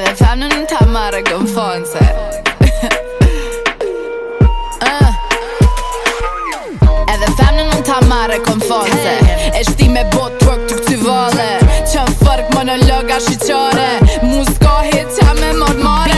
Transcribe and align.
Edhe 0.00 0.14
femnë 0.16 0.46
në 0.48 0.58
ta 0.64 0.78
marrë 0.88 1.18
gëmë 1.26 1.48
fonëse 1.52 2.04
ah. 4.88 5.18
Edhe 7.12 7.28
femnë 7.36 7.66
në 7.68 7.80
ta 7.84 7.98
marrë 8.08 8.38
konfonëse 8.46 9.12
E 9.50 9.60
shti 9.68 9.90
me 9.92 10.06
bot 10.14 10.38
të 10.40 10.48
rëk 10.48 10.62
të 10.70 10.78
këtë 10.78 10.96
vale 11.04 11.50
Që 11.92 12.06
fërk 12.22 12.54
monologa 12.56 13.20
shqyqare 13.26 13.90
Mu 14.24 14.40
s'ka 14.48 14.78
hit 14.88 15.12
që 15.18 15.28
me 15.42 15.52
mërë 15.60 15.84
marë 15.84 16.09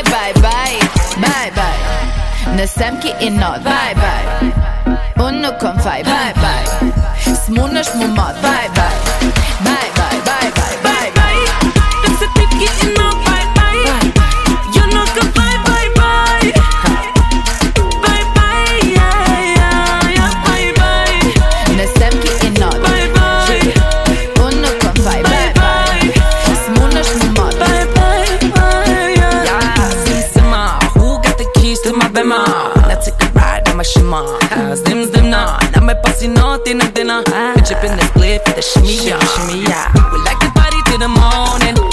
bye, 0.02 0.10
bye 0.10 0.34
bye 0.42 0.78
Bye 1.22 1.50
bye 1.56 1.78
Në 2.56 2.66
not 3.38 3.62
Bye 3.64 3.94
bye 3.94 4.24
Unë 5.24 5.38
nuk 5.44 5.58
Bye 6.08 6.34
bye 6.40 6.66
Smun 7.44 7.76
është 7.82 7.96
Bye 8.42 8.68
bye 8.74 8.83
shima. 33.84 34.38
Cause 34.50 34.82
them's 34.82 35.10
them 35.10 35.30
now. 35.30 35.58
Now 35.72 35.84
my 35.84 35.94
pussy 35.94 36.28
nothing, 36.28 36.78
nothing. 36.78 37.08
Bitch 37.08 37.68
chip 37.68 37.84
in 37.84 37.96
the 37.96 38.04
clip 38.14 38.44
for 38.46 38.54
the 38.54 38.62
shimmy, 38.62 38.96
ya. 38.96 39.18
We 40.12 40.18
like 40.24 40.40
to 40.40 40.50
party 40.52 40.80
till 40.86 40.98
the 40.98 41.08
morning. 41.08 41.83